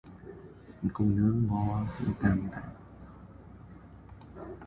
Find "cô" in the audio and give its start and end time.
0.93-1.05